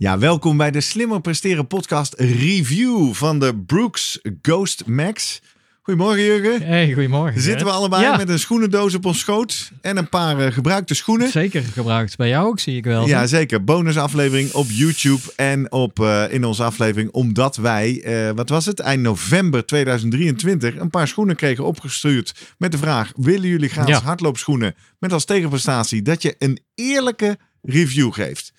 [0.00, 5.40] Ja, welkom bij de Slimmer Presteren podcast review van de Brooks Ghost Max.
[5.82, 6.62] Goedemorgen Jurgen.
[6.66, 7.40] Hey, goedemorgen.
[7.40, 8.16] Zitten we allebei Ja.
[8.16, 11.28] met een schoenendoos op ons schoot en een paar eh, gebruikte schoenen.
[11.30, 12.16] Zeker gebruikt.
[12.16, 13.06] Bij jou ook, zie ik wel.
[13.06, 13.64] Ja, zeker.
[13.64, 17.10] Bonusaflevering op YouTube en op, eh, in onze aflevering.
[17.10, 22.54] Omdat wij, eh, wat was het, eind november 2023 een paar schoenen kregen opgestuurd.
[22.58, 24.02] Met de vraag, willen jullie gratis Ja.
[24.02, 28.52] hardloopschoenen met als tegenprestatie dat je een eerlijke review geeft?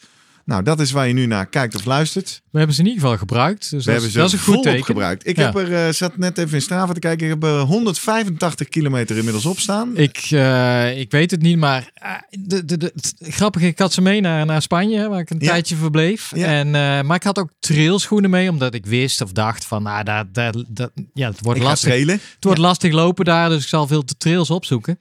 [0.51, 2.41] Nou, dat is waar je nu naar kijkt of luistert.
[2.51, 3.59] We hebben ze in ieder geval gebruikt.
[3.61, 4.83] Dus We dat, hebben ze dat is een goed teken.
[4.85, 5.27] gebruikt.
[5.27, 5.45] Ik Ja.
[5.45, 7.25] heb er, eh, zat net even in Strava te kijken.
[7.27, 9.97] Ik heb er 185 kilometer inmiddels op staan.
[9.97, 13.93] Ik, eh, ik weet het niet, maar eh, de, de, de, het grappige, ik had
[13.93, 15.47] ze mee naar, naar Spanje, waar ik een Ja.
[15.47, 16.31] tijdje verbleef.
[16.35, 16.45] Ja.
[16.47, 16.69] En,
[17.05, 20.53] maar ik had ook trailschoenen mee, omdat ik wist of dacht van, nou, daar, daar,
[20.67, 22.05] dat, ja, het wordt ik lastig.
[22.05, 24.99] Het wordt lastig lopen daar, dus ik zal veel trails opzoeken.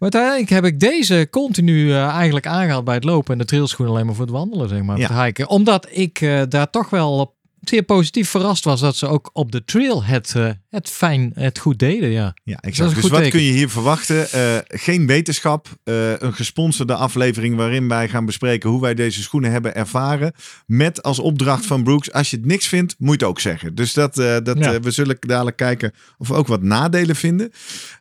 [0.00, 3.86] Maar uiteindelijk heb ik deze continu eh, eigenlijk aangehaald bij het lopen en de trailschoen
[3.86, 5.12] alleen maar voor het wandelen, zeg maar, Ja.
[5.12, 5.48] het hiken.
[5.48, 9.64] Omdat ik eh, daar toch wel zeer positief verrast was dat ze ook op de
[9.64, 12.34] trail het, eh, het fijn, het goed deden, ja.
[12.44, 12.94] Exact.
[12.94, 13.30] Dus wat teken.
[13.30, 14.26] kun je hier verwachten?
[14.68, 15.68] Geen wetenschap.
[15.84, 20.32] een gesponsorde aflevering waarin wij gaan bespreken hoe wij deze schoenen hebben ervaren.
[20.66, 23.74] Met als opdracht van Brooks, als je het niks vindt, moet je het ook zeggen.
[23.74, 24.80] Dus dat, dat, Ja.
[24.80, 27.50] we zullen dadelijk kijken of we ook wat nadelen vinden.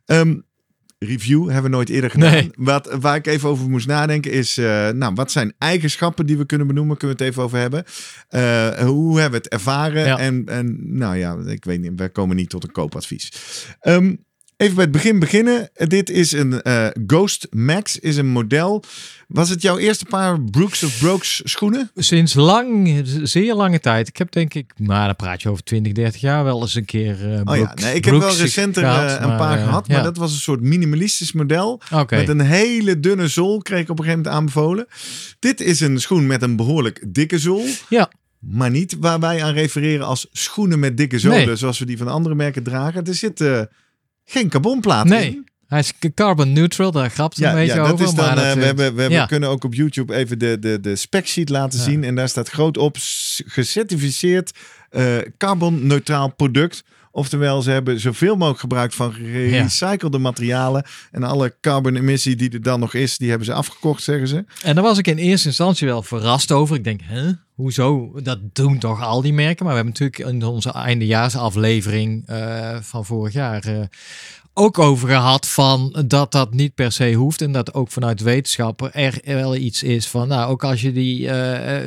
[0.06, 0.36] Ehm,
[1.06, 2.32] review hebben we nooit eerder gedaan.
[2.32, 2.52] Nee.
[2.56, 6.46] Wat, waar ik even over moest nadenken is, eh, nou, wat zijn eigenschappen die we
[6.46, 6.98] kunnen benoemen?
[6.98, 7.84] Kunnen we het even over hebben?
[8.28, 10.06] Eh, hoe hebben we het ervaren?
[10.06, 10.18] Ja.
[10.18, 13.32] En, en nou ja, ik weet niet, we komen niet tot een koopadvies.
[13.80, 14.16] Ehm,
[14.60, 15.70] even bij het begin beginnen.
[15.76, 18.84] Dit is een eh, Ghost Max, is een model.
[19.28, 21.92] Was het jouw eerste paar Brooks of Brooks schoenen?
[21.96, 24.08] Sinds lang, zeer lange tijd.
[24.08, 26.86] Ik heb denk ik, maar dan praat je over 20, 30 jaar wel eens een
[26.86, 29.58] keer eh Oh ja, Brooks- nee, ik heb wel Brooks recenter gehad, eh, een paar
[29.58, 29.94] eh, gehad, ja.
[29.94, 31.82] maar dat was een soort minimalistisch model.
[32.10, 34.88] Met een hele dunne zool, kreeg ik op een gegeven moment aanbevolen.
[35.40, 37.66] Dit is een schoen met een behoorlijk dikke zool.
[37.90, 38.12] Ja.
[38.40, 41.56] Maar niet waar wij aan refereren als schoenen met dikke zolen, Nee.
[41.56, 43.04] zoals we die van andere merken dragen.
[43.06, 43.62] Er zit eh,
[44.30, 45.28] geen carbonplaat Nee.
[45.30, 45.48] in.
[45.68, 48.06] Hij is carbon neutral, daar grapt Ja, een beetje ja dat over.
[48.06, 49.26] is dan, maar dat, eh, we hebben, we hebben, ja.
[49.26, 52.04] kunnen ook op YouTube even de, de, de spec sheet laten zien.
[52.04, 52.98] En daar staat groot op
[53.46, 54.52] gecertificeerd
[54.90, 56.84] eh carbon-neutraal product.
[57.12, 60.86] Oftewel, ze hebben zoveel mogelijk gebruik van gerecyclede materialen.
[61.12, 64.46] En alle carbon-emissie die er dan nog is, die hebben ze afgekocht, zeggen ze.
[64.64, 66.76] En daar was ik in eerste instantie wel verrast over.
[66.76, 68.20] Ik denk, hè, hoezo?
[68.24, 69.66] Dat doen toch al die merken?
[69.66, 73.82] Maar we hebben natuurlijk in onze eindejaarsaflevering eh van vorig jaar eh,
[74.54, 77.42] ook over gehad van dat dat niet per se hoeft.
[77.42, 81.30] En dat ook vanuit wetenschappen er wel iets is van, nou, ook als je die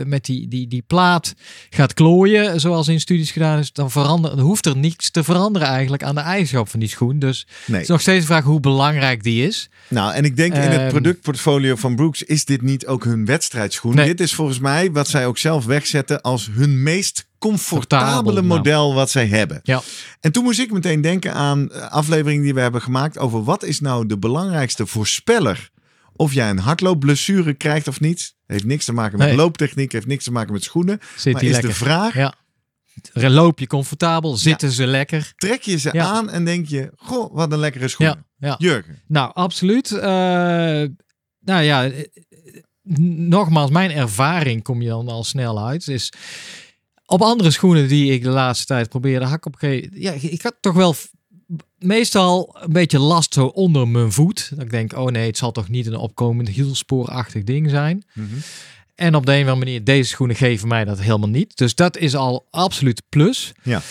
[0.05, 1.35] met die, die, die plaat
[1.71, 5.69] gaat klooien, zoals in studies gedaan is, dan, verandert, dan hoeft er niets te veranderen
[5.69, 7.19] eigenlijk aan de eigenschap van die schoen.
[7.19, 7.81] Dus het Nee.
[7.81, 9.69] is nog steeds de vraag hoe belangrijk die is.
[9.89, 10.89] Nou, en ik denk in het Ehm.
[10.91, 13.95] productportfolio van Brooks is dit niet ook hun wedstrijdschoen.
[13.95, 14.07] Nee.
[14.07, 18.95] Dit is volgens mij wat zij ook zelf wegzetten als hun meest comfortabele Comfortabel, model
[18.95, 19.61] wat zij hebben.
[19.63, 19.83] Ja.
[20.21, 23.65] En toen moest ik meteen denken aan eh, afleveringen die we hebben gemaakt over wat
[23.65, 25.71] is nou de belangrijkste voorspeller
[26.17, 28.35] of jij een hardloopblessure krijgt of niet.
[28.47, 29.37] Heeft niks te maken met Nee.
[29.37, 31.01] looptechniek, heeft niks te maken met schoenen.
[31.17, 31.69] Zit maar is lekker.
[31.69, 32.35] de vraag, Ja.
[33.13, 34.37] Loop je comfortabel?
[34.37, 35.33] Zitten ze lekker?
[35.37, 36.05] trek je ze Ja.
[36.05, 38.25] aan en denk je, goh, wat een lekkere schoen.
[38.39, 38.55] Ja.
[38.59, 39.03] Jurgen.
[39.07, 39.91] Nou, absoluut.
[39.93, 40.03] Eh,
[41.41, 42.05] nou ja, eh,
[43.17, 45.89] nogmaals, mijn ervaring kom je dan al snel uit.
[45.89, 46.13] Is
[47.07, 49.57] op andere schoenen die ik de laatste tijd probeerde, had ik op
[49.93, 50.95] ja, ik had toch wel
[51.79, 54.51] meestal een beetje last zo onder mijn voet.
[54.51, 58.05] Dat ik denk, oh nee, het zal toch niet een opkomend hielspoorachtig ding zijn.
[58.15, 58.27] Mhm.
[58.95, 61.57] En op de een of andere manier, deze schoenen geven mij dat helemaal niet.
[61.57, 63.53] Dus dat is al absoluut plus.
[63.63, 63.83] Ja.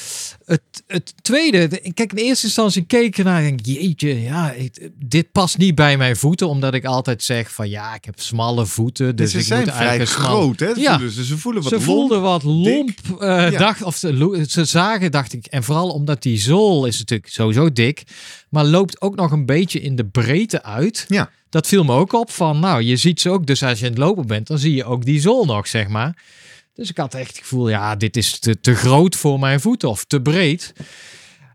[0.46, 4.52] Het, het tweede, de- kijk, in eerste instantie keek ik ernaar en denk, jeetje, ja,
[4.52, 6.48] ik- dit past niet bij mijn voeten.
[6.48, 9.16] Omdat ik altijd zeg van, ja, ik heb smalle voeten.
[9.16, 10.68] Dus ze ik zijn moet vrij eigenlijk groot, hè?
[10.68, 10.94] Ja.
[10.94, 11.90] Voelen ze, ze voelen wat ze lomp.
[11.90, 13.58] voelden wat lomp, eh, Ja.
[13.58, 15.46] dacht, of ze, ze zagen, dacht ik.
[15.46, 18.04] En vooral omdat die zool is natuurlijk sowieso dik,
[18.50, 21.06] maar loopt ook nog een beetje in de breedte uit.
[21.08, 21.30] Ja.
[21.52, 23.92] Dat viel me ook op van, nou, je ziet ze ook, dus als je aan
[23.92, 26.24] het lopen bent, dan zie je ook die zool nog, zeg maar.
[26.74, 29.90] Dus ik had echt het gevoel, ja, dit is te, te groot voor mijn voeten
[29.90, 30.74] of te breed.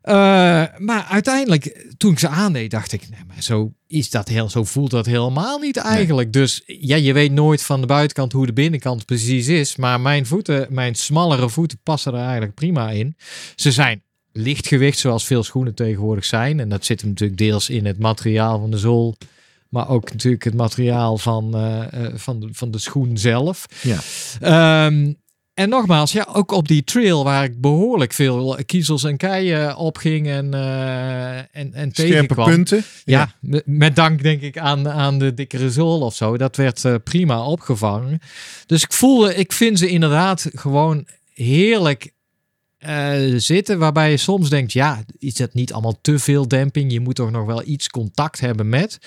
[0.06, 0.14] Eh,
[0.78, 4.64] maar uiteindelijk, toen ik ze aandeed, dacht ik, nee, maar zo is dat heel, zo
[4.64, 6.32] voelt dat helemaal niet eigenlijk.
[6.32, 9.76] Dus ja, je weet nooit van de buitenkant hoe de binnenkant precies is.
[9.76, 13.16] Maar mijn voeten, mijn smallere voeten passen er eigenlijk prima in.
[13.54, 14.02] Ze zijn
[14.32, 16.60] lichtgewicht, zoals veel schoenen tegenwoordig zijn.
[16.60, 19.16] En dat zit hem natuurlijk deels in het materiaal van de zool.
[19.68, 23.66] Maar ook natuurlijk het materiaal van, eh, eh, van, de, van de schoen zelf.
[23.82, 23.98] Ja.
[24.40, 25.12] Ehm,
[25.54, 29.96] en nogmaals, ja, ook op die trail waar ik behoorlijk veel kiezels en keien op
[29.96, 32.48] ging en, uh, en, en Scherpe tegenkwam.
[32.48, 32.84] punten.
[33.04, 36.36] Ja, met- met dank denk ik aan, aan de dikkere zool of zo.
[36.36, 38.18] Dat werd eh, prima opgevangen.
[38.66, 42.10] Dus ik voelde, ik vind ze inderdaad gewoon heerlijk
[42.76, 43.78] eh, zitten.
[43.78, 46.92] Waarbij je soms denkt, ja, is dat niet allemaal te veel demping?
[46.92, 48.98] Je moet toch nog wel iets contact hebben met.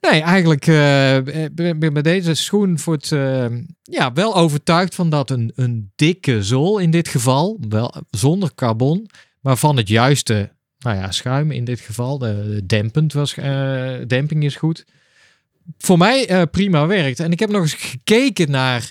[0.00, 1.18] Nee, eigenlijk eh,
[1.52, 3.46] ben ik met deze schoen voor het, eh,
[3.82, 9.10] ja, wel overtuigd van dat een, een dikke zool in dit geval, wel zonder carbon,
[9.40, 12.18] maar van het juiste nou ja, schuim in dit geval.
[12.18, 13.34] De, de dempend was,
[14.06, 14.84] demping is goed.
[15.78, 17.20] Voor mij prima werkt.
[17.20, 18.90] En ik heb nog eens gekeken naar,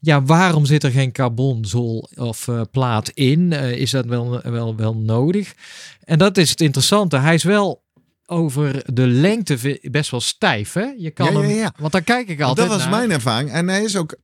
[0.00, 3.52] ja, waarom zit er geen carbonzool of eh, plaat in?
[3.52, 5.54] Eh, is dat wel, wel, wel nodig?
[6.04, 7.16] En dat is het interessante.
[7.18, 7.86] Hij is wel
[8.26, 10.86] over de lengte best wel stijf, hè?
[10.98, 11.72] Je kan Ja, ja, hem, ja.
[11.78, 12.96] want daar kijk ik altijd Dat was naar.
[12.98, 13.50] mijn ervaring.
[13.50, 14.16] En hij is ook,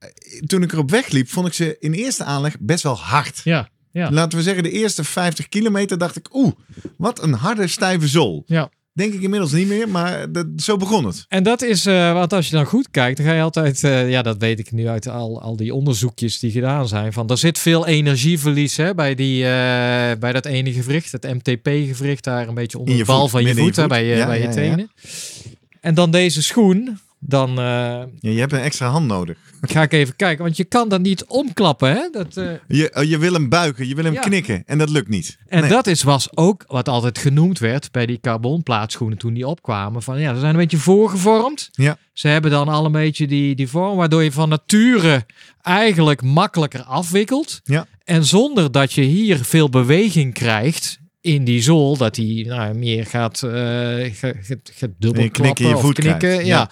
[0.47, 3.41] toen ik erop wegliep, vond ik ze in eerste aanleg best wel hard.
[3.45, 4.11] Ja, ja.
[4.11, 6.53] Laten we zeggen, de eerste 50 kilometer dacht ik, oeh,
[6.97, 8.43] wat een harde, stijve zool.
[8.47, 8.71] ja.
[8.95, 11.25] Denk ik inmiddels niet meer, maar dat, zo begon het.
[11.29, 14.11] En dat is, eh want als je dan goed kijkt, dan ga je altijd, eh,
[14.11, 17.39] ja, dat weet ik nu uit al, al die onderzoekjes die gedaan zijn, van er
[17.39, 19.51] zit veel energieverlies hè, bij, die, eh,
[20.19, 23.47] bij dat ene gewricht, het MTP-gewricht, daar een beetje onder de bal voet, van je
[23.47, 23.99] midden in voet, je hè, voet.
[23.99, 24.55] bij je, Ja, bij je ja, ja.
[24.55, 24.91] tenen.
[25.81, 29.37] En dan deze schoen, dan eh, Ja, je hebt een extra hand nodig.
[29.61, 31.91] ga ik even kijken, want je kan dat niet omklappen.
[31.93, 32.09] Hè?
[32.13, 34.21] Dat, eh, Je, oh, je wil hem buigen, je wil hem Ja.
[34.21, 35.39] knikken en dat lukt niet.
[35.47, 35.71] En Nee.
[35.71, 40.03] dat is, was ook wat altijd genoemd werd bij die carbonplaatschoenen toen die opkwamen.
[40.03, 41.69] Van ja, ze zijn een beetje voorgevormd.
[41.73, 41.97] Ja.
[42.13, 45.27] Ze hebben dan al een beetje die, die vorm waardoor je van nature
[45.63, 47.61] eigenlijk makkelijker afwikkelt.
[47.65, 47.87] Ja.
[48.05, 53.07] En zonder dat je hier veel beweging krijgt in die zool, dat die nou, meer
[53.07, 53.51] gaat, eh
[54.13, 56.31] gaat, gaat, gaat dubbel je of voet knikken.
[56.31, 56.43] Ja.
[56.45, 56.71] ja.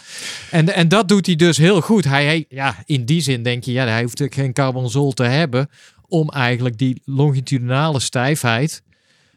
[0.51, 2.05] En, en dat doet hij dus heel goed.
[2.05, 5.69] Hij, hij, ja, in die zin denk je, ja, hij hoeft geen carbonzool te hebben
[6.09, 8.83] om eigenlijk die longitudinale stijfheid,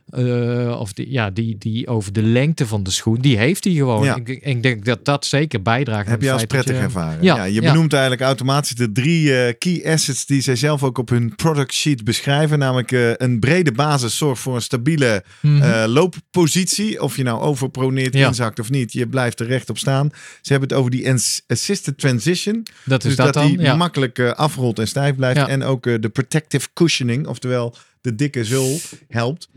[0.09, 3.73] eh, of die, ja, die, die over de lengte van de schoen, die heeft hij
[3.73, 4.03] gewoon.
[4.03, 4.15] Ja.
[4.15, 6.07] Ik, ik denk dat dat zeker bijdraagt.
[6.07, 7.23] Heb je als prettig je- ervaren.
[7.23, 7.71] Ja, Ja, je ja.
[7.71, 11.73] benoemt eigenlijk automatisch de drie eh, key assets die zij zelf ook op hun product
[11.73, 12.59] sheet beschrijven.
[12.59, 15.87] Namelijk eh, een brede basis zorgt voor een stabiele Mhm.
[15.89, 17.01] looppositie.
[17.01, 18.93] Of je nou overproneert, inzakt of niet.
[18.93, 20.09] Je blijft er recht op staan.
[20.41, 21.13] Ze hebben het over die
[21.47, 22.65] assisted transition.
[22.85, 23.57] dat is Dus dat, dat, dan.
[23.57, 25.47] die makkelijk afrolt en stijf blijft.
[25.47, 29.49] En ook de protective cushioning, oftewel de dikke zool, helpt.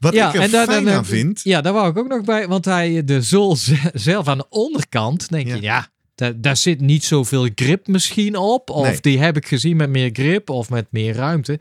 [0.00, 1.40] Wat Ja, ik er daar- fijn dan, aan eh, vind...
[1.44, 2.48] Ja, daar wou ik ook nog bij.
[2.48, 5.54] Want hij, de zool ze- zelf aan de onderkant, denk Ja.
[5.54, 8.70] je, ja, daar, daar zit niet zoveel grip misschien op.
[8.70, 9.00] Of Nee.
[9.00, 11.60] die heb ik gezien met meer grip of met meer ruimte.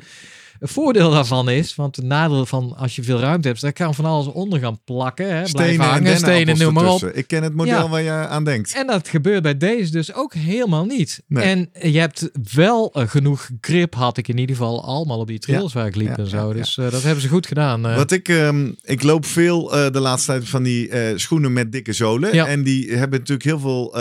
[0.60, 3.96] Een voordeel daarvan is, want het nadeel van als je veel ruimte hebt, daar kan
[3.96, 5.36] van alles onder gaan plakken.
[5.38, 7.16] Hè, Stenen en hangen, stenen, dennenappels noem maar op.
[7.16, 7.90] Ik ken het model Ja.
[7.90, 8.74] waar je aan denkt.
[8.74, 11.24] En dat gebeurt bij deze dus ook helemaal niet.
[11.28, 11.44] Nee.
[11.44, 15.40] En je hebt wel eh, genoeg grip, had ik in ieder geval allemaal op die
[15.40, 16.54] trails waar ik liep Ja, en zo.
[16.54, 17.86] Dus eh, dat hebben ze goed gedaan.
[17.88, 17.96] eh.
[17.96, 22.32] Wat ik, ehm, ik loop veel de laatste tijd van die schoenen met dikke zolen.
[22.48, 23.96] En die hebben natuurlijk heel veel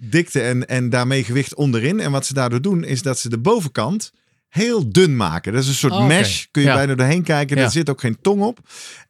[0.00, 2.00] dikte en, en daarmee gewicht onderin.
[2.00, 4.12] En wat ze daardoor doen, is dat ze de bovenkant
[4.48, 5.52] heel dun maken.
[5.52, 6.44] Dat is een soort Oh, mesh.
[6.50, 6.74] Kun je Ja.
[6.74, 7.56] bijna doorheen kijken.
[7.56, 7.62] Ja.
[7.62, 8.58] Er zit ook geen tong op.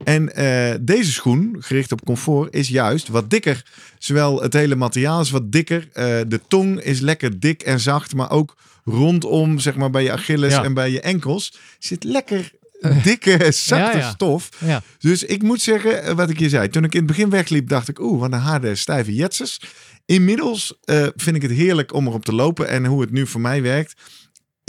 [0.04, 3.64] En eh, deze schoen, gericht op comfort, is juist wat dikker.
[3.98, 5.88] Zowel het hele materiaal is wat dikker.
[5.92, 8.14] eh, de tong is lekker dik en zacht.
[8.14, 10.64] Maar ook rondom, zeg maar bij je Achilles Ja.
[10.64, 12.50] en bij je enkels, zit lekker
[13.02, 14.10] dikke, zachte ja.
[14.10, 14.48] stof.
[14.64, 14.82] ja.
[14.98, 16.68] Dus ik moet zeggen, eh, wat ik je zei.
[16.68, 19.60] Toen ik in het begin wegliep, dacht ik, oeh, wat een harde, stijve jetsers.
[20.06, 20.78] Inmiddels
[21.16, 22.68] vind ik het heerlijk om erop te lopen.
[22.68, 23.94] En hoe het nu voor mij werkt.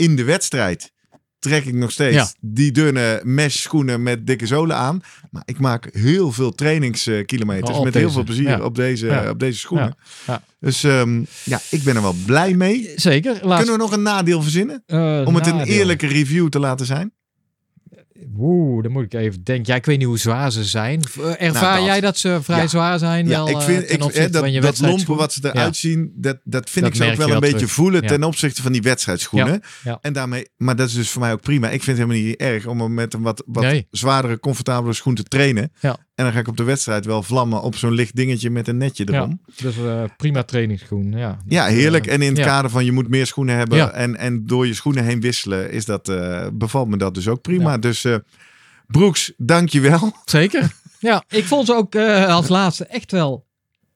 [0.00, 0.92] In de wedstrijd
[1.38, 2.28] trek ik nog steeds Ja.
[2.40, 5.00] die dunne mesh schoenen met dikke zolen aan.
[5.30, 8.60] Maar ik maak heel veel trainingskilometers Oh, op met heel veel plezier Ja.
[8.62, 9.30] op, deze, Ja.
[9.30, 9.96] op deze schoenen.
[10.26, 10.42] Ja.
[10.60, 12.92] Dus ehm, ja, ik ben er wel blij mee.
[12.96, 13.30] Zeker.
[13.32, 14.82] Laatst, Kunnen we nog een nadeel verzinnen?
[14.86, 17.12] eh, Om het een eerlijke review te laten zijn?
[18.38, 19.72] Oeh, dan moet ik even denken.
[19.72, 21.00] Ja, ik weet niet hoe zwaar ze zijn.
[21.18, 21.84] Eh, Ervaar Nou, dat.
[21.84, 22.66] jij dat ze vrij Ja.
[22.66, 23.26] zwaar zijn?
[23.26, 25.40] Ja, wel, ik eh, vind ten ik, hè, dat, van je dat lompen wat ze
[25.42, 27.70] eruit zien, dat, dat vind Dat ik ze ook wel een beetje terug.
[27.72, 29.60] voelen ten opzichte van die wedstrijdschoenen.
[30.00, 31.66] En, daarmee, maar dat is dus voor mij ook prima.
[31.70, 33.86] Ik vind het helemaal niet erg om met een wat, wat Nee.
[33.90, 35.72] zwaardere, comfortabele schoen te trainen.
[36.20, 36.26] Ja.
[36.26, 38.76] En dan ga ik op de wedstrijd wel vlammen op zo'n licht dingetje met een
[38.76, 39.40] netje erom.
[39.56, 41.12] Dus eh, prima trainingsschoen.
[41.12, 42.06] Ja, Ja, Dus, heerlijk.
[42.06, 42.44] eh, En in het ja.
[42.44, 43.78] kader van je moet meer schoenen hebben.
[43.78, 43.90] Ja.
[43.90, 47.40] En, en door je schoenen heen wisselen, is dat, eh, bevalt me dat dus ook
[47.40, 47.70] prima.
[47.70, 47.78] Ja.
[47.78, 48.16] Dus eh
[48.86, 50.12] Broeks, dankjewel.
[50.24, 50.72] Zeker.
[50.98, 53.46] Ja, ik vond ze ook eh, als laatste echt wel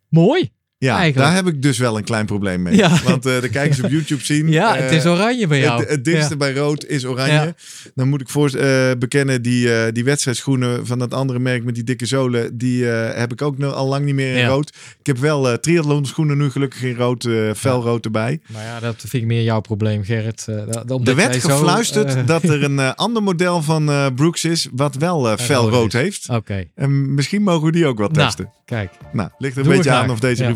[0.08, 0.52] mooi.
[0.84, 1.26] Ja, Eigenlijk.
[1.28, 2.76] daar heb ik dus wel een klein probleem mee.
[2.76, 3.00] Ja.
[3.04, 4.48] Want eh dan kijken ze op YouTube zien.
[4.48, 5.80] Ja, eh, het is oranje bij jou.
[5.80, 6.36] Het, het dichtste Ja.
[6.36, 7.32] bij rood is oranje.
[7.32, 7.54] Ja.
[7.94, 11.74] Dan moet ik voor, eh, bekennen, die, eh, die wedstrijdschoenen van dat andere merk met
[11.74, 14.68] die dikke zolen, die eh, heb ik ook al lang niet meer in rood.
[15.00, 18.40] Ik heb wel eh triathlon schoenen nu gelukkig in rood, eh felrood erbij.
[18.46, 20.44] Maar ja, dat vind ik meer jouw probleem, Gerrit.
[20.48, 24.44] Eh, Er jij zo, gefluisterd eh, dat er een eh, ander model van eh, Brooks
[24.44, 26.28] is, wat wel eh, felrood heeft.
[26.28, 28.50] Oké, En misschien mogen we die ook wel Nou, testen.
[28.64, 28.90] kijk.
[29.12, 30.48] Nou, ligt er een beetje aan of deze Ja.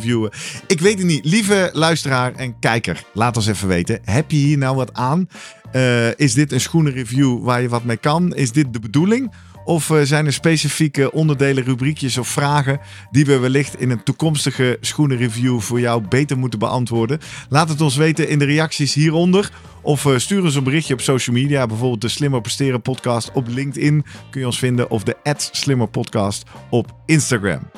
[0.67, 1.25] Ik weet het niet.
[1.25, 4.01] Lieve luisteraar en kijker, laat ons even weten.
[4.05, 5.29] Heb je hier nou wat aan?
[5.73, 8.35] Eh, is dit een schoenenreview waar je wat mee kan?
[8.35, 9.33] Is dit de bedoeling?
[9.65, 14.77] Of eh, zijn er specifieke onderdelen, rubriekjes of vragen die we wellicht in een toekomstige
[14.81, 17.19] schoenenreview voor jou beter moeten beantwoorden?
[17.49, 19.51] Laat het ons weten in de reacties hieronder.
[19.83, 21.67] Of eh, stuur ons een berichtje op social media.
[21.67, 24.91] Bijvoorbeeld de Slimmer Presteren podcast op LinkedIn kun je ons vinden.
[24.91, 25.17] Of de
[25.53, 27.71] Slimmer podcast op Instagram.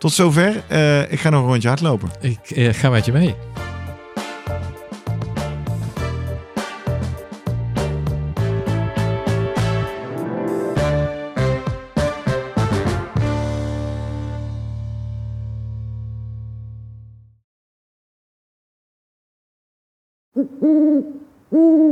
[0.00, 0.64] Tot zover.
[0.68, 2.10] Eh, ik ga nog een rondje hardlopen.
[2.20, 3.34] Ik eh, ga met je mee.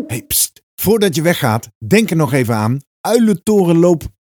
[0.07, 0.63] Hey, pst.
[0.75, 2.79] Voordat je weggaat, denk er nog even aan.
[3.01, 4.17] uilentorenloop.nl.